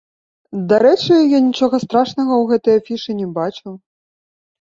[0.69, 3.75] Дарэчы, я нічога страшнага ў гэтай афішы не бачу.